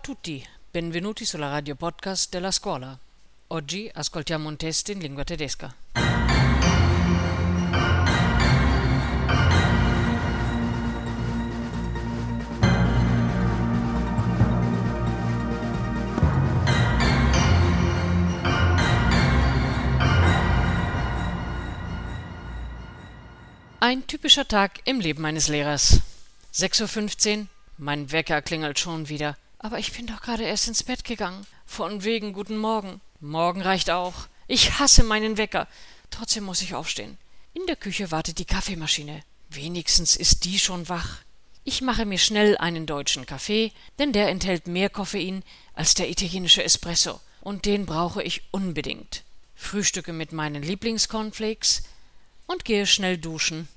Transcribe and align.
tutti, 0.00 0.46
benvenuti 0.70 1.24
sulla 1.24 1.48
radio 1.48 1.74
podcast 1.74 2.30
della 2.30 2.52
scuola. 2.52 2.96
Oggi 3.48 3.90
ascoltiamo 3.92 4.48
un 4.48 4.56
test 4.56 4.88
in 4.90 5.00
lingua 5.00 5.24
tedesca. 5.24 5.74
Ein 23.80 24.06
typischer 24.06 24.46
Tag 24.46 24.80
im 24.84 25.00
Leben 25.00 25.24
eines 25.24 25.48
Lehrers. 25.48 26.00
6.15 26.54 27.38
Uhr, 27.40 27.46
mein 27.78 28.12
Wecker 28.12 28.42
klingelt 28.42 28.78
schon 28.78 29.08
wieder. 29.08 29.36
Aber 29.62 29.78
ich 29.78 29.92
bin 29.92 30.06
doch 30.06 30.20
gerade 30.20 30.42
erst 30.42 30.68
ins 30.68 30.82
Bett 30.82 31.04
gegangen. 31.04 31.46
Von 31.64 32.02
wegen 32.02 32.32
guten 32.32 32.58
Morgen. 32.58 33.00
Morgen 33.20 33.62
reicht 33.62 33.90
auch. 33.90 34.26
Ich 34.48 34.80
hasse 34.80 35.04
meinen 35.04 35.38
Wecker. 35.38 35.68
Trotzdem 36.10 36.44
muss 36.44 36.62
ich 36.62 36.74
aufstehen. 36.74 37.16
In 37.54 37.66
der 37.66 37.76
Küche 37.76 38.10
wartet 38.10 38.38
die 38.38 38.44
Kaffeemaschine. 38.44 39.22
Wenigstens 39.48 40.16
ist 40.16 40.44
die 40.44 40.58
schon 40.58 40.88
wach. 40.88 41.18
Ich 41.64 41.80
mache 41.80 42.06
mir 42.06 42.18
schnell 42.18 42.56
einen 42.58 42.86
deutschen 42.86 43.24
Kaffee, 43.24 43.70
denn 44.00 44.12
der 44.12 44.28
enthält 44.28 44.66
mehr 44.66 44.90
Koffein 44.90 45.44
als 45.74 45.94
der 45.94 46.10
italienische 46.10 46.64
Espresso, 46.64 47.20
und 47.40 47.64
den 47.64 47.86
brauche 47.86 48.22
ich 48.22 48.42
unbedingt. 48.50 49.22
Frühstücke 49.54 50.12
mit 50.12 50.32
meinen 50.32 50.62
Lieblingscornflakes 50.62 51.84
und 52.46 52.64
gehe 52.64 52.86
schnell 52.86 53.16
duschen. 53.16 53.68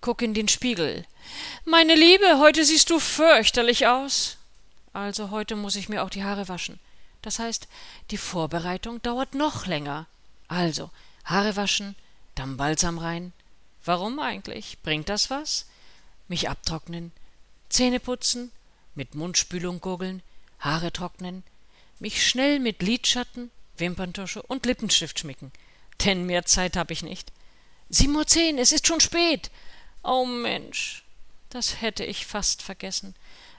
Guck 0.00 0.22
in 0.22 0.32
den 0.32 0.48
Spiegel. 0.48 1.04
Meine 1.66 1.94
Liebe, 1.94 2.38
heute 2.38 2.64
siehst 2.64 2.88
du 2.88 2.98
fürchterlich 2.98 3.86
aus. 3.86 4.38
Also 4.96 5.30
heute 5.30 5.56
muss 5.56 5.76
ich 5.76 5.90
mir 5.90 6.02
auch 6.02 6.08
die 6.08 6.24
Haare 6.24 6.48
waschen. 6.48 6.80
Das 7.20 7.38
heißt, 7.38 7.68
die 8.10 8.16
Vorbereitung 8.16 9.02
dauert 9.02 9.34
noch 9.34 9.66
länger. 9.66 10.06
Also, 10.48 10.90
Haare 11.26 11.54
waschen, 11.54 11.94
dann 12.34 12.56
Balsam 12.56 12.96
rein. 12.96 13.34
Warum 13.84 14.18
eigentlich? 14.18 14.78
Bringt 14.82 15.10
das 15.10 15.28
was? 15.28 15.66
Mich 16.28 16.48
abtrocknen, 16.48 17.12
Zähne 17.68 18.00
putzen, 18.00 18.50
mit 18.94 19.14
Mundspülung 19.14 19.82
gurgeln, 19.82 20.22
Haare 20.60 20.90
trocknen, 20.90 21.42
mich 21.98 22.26
schnell 22.26 22.58
mit 22.58 22.80
Lidschatten, 22.80 23.50
Wimperntusche 23.76 24.40
und 24.40 24.64
Lippenstift 24.64 25.18
schmicken. 25.18 25.52
Denn 26.06 26.24
mehr 26.24 26.46
Zeit 26.46 26.74
hab 26.74 26.90
ich 26.90 27.02
nicht. 27.02 27.32
Sieben 27.90 28.16
Uhr 28.16 28.26
zehn, 28.26 28.56
es 28.56 28.72
ist 28.72 28.86
schon 28.86 29.00
spät. 29.00 29.50
Oh 30.02 30.24
Mensch, 30.24 31.04
das 31.50 31.82
hätte 31.82 32.02
ich 32.02 32.24
fast 32.24 32.62
vergessen. 32.62 33.14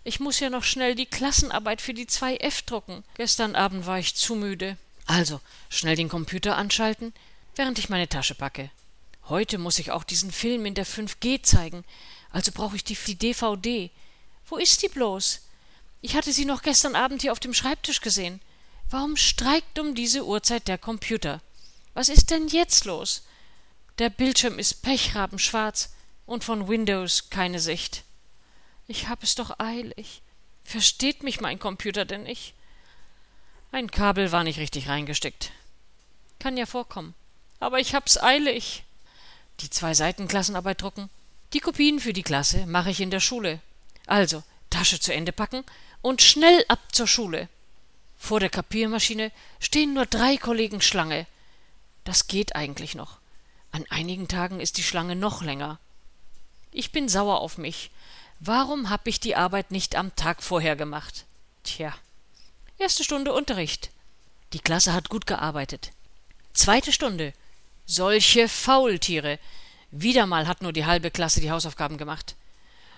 Ich 0.07 0.21
muss 0.21 0.39
ja 0.39 0.49
noch 0.49 0.63
schnell 0.63 0.95
die 0.95 1.05
Klassenarbeit 1.05 1.81
für 1.81 1.93
die 1.93 2.05
2F 2.05 2.65
drucken. 2.65 3.03
Gestern 3.15 3.57
Abend 3.57 3.87
war 3.87 3.99
ich 3.99 4.15
zu 4.15 4.35
müde. 4.35 4.77
Also, 5.05 5.41
schnell 5.67 5.97
den 5.97 6.07
Computer 6.07 6.55
anschalten, 6.55 7.13
während 7.57 7.77
ich 7.77 7.89
meine 7.89 8.07
Tasche 8.07 8.33
packe. 8.33 8.71
Heute 9.27 9.57
muss 9.57 9.79
ich 9.79 9.91
auch 9.91 10.05
diesen 10.05 10.31
Film 10.31 10.65
in 10.65 10.75
der 10.75 10.85
5G 10.85 11.43
zeigen, 11.43 11.83
also 12.31 12.53
brauche 12.53 12.77
ich 12.77 12.85
die, 12.85 12.95
die 12.95 13.17
DVD. 13.17 13.91
Wo 14.45 14.55
ist 14.55 14.81
die 14.81 14.87
bloß? 14.87 15.41
Ich 15.99 16.15
hatte 16.15 16.31
sie 16.31 16.45
noch 16.45 16.61
gestern 16.61 16.95
Abend 16.95 17.21
hier 17.21 17.33
auf 17.33 17.41
dem 17.41 17.53
Schreibtisch 17.53 17.99
gesehen. 17.99 18.39
Warum 18.89 19.17
streikt 19.17 19.77
um 19.77 19.93
diese 19.93 20.25
Uhrzeit 20.25 20.69
der 20.69 20.77
Computer? 20.77 21.41
Was 21.95 22.07
ist 22.07 22.31
denn 22.31 22.47
jetzt 22.47 22.85
los? 22.85 23.23
Der 23.99 24.09
Bildschirm 24.09 24.57
ist 24.57 24.83
pechrabenschwarz 24.83 25.89
und 26.25 26.45
von 26.45 26.69
Windows 26.69 27.29
keine 27.29 27.59
Sicht. 27.59 28.05
Ich 28.87 29.07
hab 29.07 29.23
es 29.23 29.35
doch 29.35 29.59
eilig. 29.59 30.21
Versteht 30.63 31.23
mich 31.23 31.41
mein 31.41 31.59
Computer 31.59 32.05
denn 32.05 32.23
nicht? 32.23 32.53
Ein 33.71 33.91
Kabel 33.91 34.31
war 34.31 34.43
nicht 34.43 34.59
richtig 34.59 34.87
reingesteckt. 34.87 35.51
Kann 36.39 36.57
ja 36.57 36.65
vorkommen. 36.65 37.13
Aber 37.59 37.79
ich 37.79 37.93
hab's 37.93 38.21
eilig. 38.21 38.83
Die 39.59 39.69
zwei 39.69 39.93
Seiten 39.93 40.27
Klassenarbeit 40.27 40.81
drucken. 40.81 41.09
Die 41.53 41.59
Kopien 41.59 41.99
für 41.99 42.13
die 42.13 42.23
Klasse 42.23 42.65
mache 42.65 42.89
ich 42.89 43.01
in 43.01 43.11
der 43.11 43.19
Schule. 43.19 43.59
Also, 44.05 44.43
Tasche 44.69 44.99
zu 44.99 45.13
Ende 45.13 45.31
packen 45.31 45.63
und 46.01 46.21
schnell 46.21 46.63
ab 46.67 46.79
zur 46.91 47.07
Schule. 47.07 47.49
Vor 48.17 48.39
der 48.39 48.49
Kapiermaschine 48.49 49.31
stehen 49.59 49.93
nur 49.93 50.05
drei 50.05 50.37
Kollegen 50.37 50.81
Schlange. 50.81 51.25
Das 52.03 52.27
geht 52.27 52.55
eigentlich 52.55 52.95
noch. 52.95 53.19
An 53.71 53.85
einigen 53.89 54.27
Tagen 54.27 54.59
ist 54.59 54.77
die 54.77 54.83
Schlange 54.83 55.15
noch 55.15 55.41
länger. 55.41 55.79
Ich 56.71 56.91
bin 56.91 57.09
sauer 57.09 57.39
auf 57.39 57.57
mich. 57.57 57.91
Warum 58.39 58.89
hab 58.89 59.07
ich 59.07 59.19
die 59.19 59.35
Arbeit 59.35 59.71
nicht 59.71 59.95
am 59.95 60.15
Tag 60.15 60.43
vorher 60.43 60.75
gemacht? 60.75 61.25
Tja. 61.63 61.93
Erste 62.77 63.03
Stunde 63.03 63.33
Unterricht. 63.33 63.89
Die 64.53 64.59
Klasse 64.59 64.93
hat 64.93 65.09
gut 65.09 65.25
gearbeitet. 65.25 65.91
Zweite 66.53 66.93
Stunde. 66.93 67.33
Solche 67.85 68.47
Faultiere. 68.47 69.39
Wieder 69.91 70.25
mal 70.25 70.47
hat 70.47 70.61
nur 70.61 70.73
die 70.73 70.85
halbe 70.85 71.09
Klasse 71.09 71.41
die 71.41 71.51
Hausaufgaben 71.51 71.97
gemacht. 71.97 72.35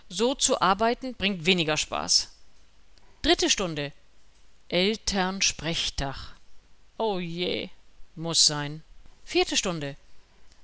So 0.10 0.36
zu 0.36 0.60
arbeiten 0.60 1.16
bringt 1.16 1.46
weniger 1.46 1.78
Spaß. 1.78 2.30
Dritte 3.22 3.50
Stunde. 3.50 3.94
Elternsprechtag. 4.68 6.36
Oh 6.98 7.20
je. 7.20 7.70
Muss 8.16 8.46
sein. 8.46 8.84
Vierte 9.24 9.56
Stunde. 9.56 9.96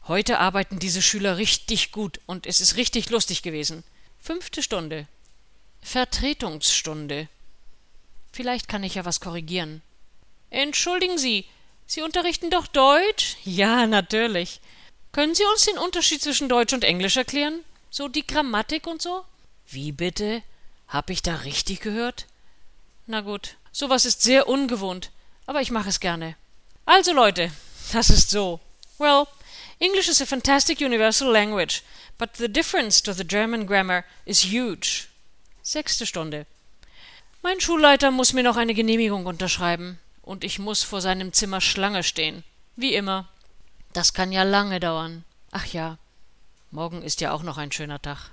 Heute 0.08 0.40
arbeiten 0.40 0.80
diese 0.80 1.02
Schüler 1.02 1.38
richtig 1.38 1.92
gut 1.92 2.20
und 2.26 2.46
es 2.46 2.60
ist 2.60 2.76
richtig 2.76 3.10
lustig 3.10 3.42
gewesen. 3.42 3.84
Fünfte 4.26 4.64
Stunde. 4.64 5.06
Vertretungsstunde. 5.84 7.28
Vielleicht 8.32 8.68
kann 8.68 8.84
ich 8.84 8.96
ja 8.96 9.06
was 9.06 9.20
korrigieren. 9.20 9.84
Entschuldigen 10.50 11.20
Sie, 11.20 11.46
Sie 11.86 12.02
unterrichten 12.02 12.50
doch 12.50 12.66
Deutsch? 12.66 13.38
Ja, 13.44 13.86
natürlich. 13.86 14.62
Können 15.12 15.36
Sie 15.36 15.44
uns 15.54 15.66
den 15.66 15.78
Unterschied 15.78 16.24
zwischen 16.24 16.50
Deutsch 16.50 16.74
und 16.74 16.84
Englisch 16.84 17.18
erklären? 17.18 17.64
So 17.92 18.08
die 18.08 18.26
Grammatik 18.26 18.88
und 18.88 19.00
so? 19.00 19.24
Wie 19.68 19.92
bitte? 19.92 20.42
Hab 20.88 21.12
ich 21.12 21.22
da 21.22 21.36
richtig 21.36 21.82
gehört? 21.82 22.26
Na 23.06 23.22
gut, 23.22 23.58
sowas 23.72 24.06
ist 24.06 24.24
sehr 24.24 24.48
ungewohnt, 24.48 25.12
aber 25.46 25.62
ich 25.62 25.70
mache 25.70 25.90
es 25.90 26.00
gerne. 26.00 26.36
Also 26.88 27.14
Leute, 27.14 27.52
das 27.94 28.10
ist 28.10 28.32
so. 28.32 28.60
Well, 28.98 29.28
English 29.80 30.08
is 30.08 30.22
a 30.22 30.26
fantastic 30.26 30.80
universal 30.80 31.32
language, 31.32 31.84
but 32.18 32.36
the 32.36 32.48
difference 32.48 33.02
to 33.02 33.14
the 33.14 33.28
German 33.28 33.66
grammar 33.66 34.06
is 34.26 34.52
huge. 34.52 35.08
Sechste 35.64 36.06
Stunde. 36.06 36.46
Mein 37.42 37.60
Schulleiter 37.60 38.12
muss 38.12 38.34
mir 38.34 38.44
noch 38.44 38.58
eine 38.58 38.74
Genehmigung 38.74 39.26
unterschreiben, 39.26 40.00
und 40.22 40.44
ich 40.44 40.60
muss 40.60 40.84
vor 40.84 41.02
seinem 41.02 41.34
Zimmer 41.34 41.62
Schlange 41.62 42.04
stehen. 42.04 42.44
Wie 42.76 42.96
immer. 42.96 43.28
Das 43.94 44.14
kann 44.14 44.32
ja 44.32 44.44
lange 44.44 44.80
dauern. 44.80 45.24
Ach 45.52 45.66
ja, 45.68 45.98
morgen 46.72 47.02
ist 47.02 47.22
ja 47.22 47.32
auch 47.32 47.44
noch 47.44 47.58
ein 47.58 47.72
schöner 47.72 48.02
Tag. 48.02 48.32